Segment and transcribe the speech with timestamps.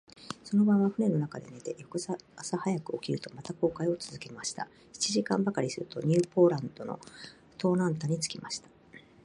[0.43, 2.17] その晩は舟の中で寝て、翌朝
[2.57, 4.67] 早く起きると、また航海をつづけました。
[4.93, 6.99] 七時間ばかりすると、ニューポランドの
[7.59, 8.69] 東南端に着きました。